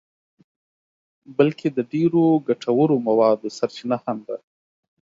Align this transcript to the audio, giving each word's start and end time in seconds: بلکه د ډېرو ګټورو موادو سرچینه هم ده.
بلکه 1.37 1.65
د 1.77 1.79
ډېرو 1.91 2.23
ګټورو 2.47 2.95
موادو 3.07 3.47
سرچینه 3.57 3.97
هم 4.05 4.17
ده. 4.27 4.37